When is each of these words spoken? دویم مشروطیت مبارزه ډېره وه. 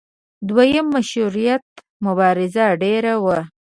دویم 0.47 0.87
مشروطیت 0.95 1.63
مبارزه 2.05 2.65
ډېره 2.81 3.13
وه. 3.23 3.39